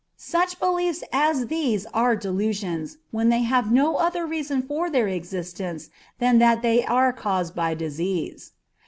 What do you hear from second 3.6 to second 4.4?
no other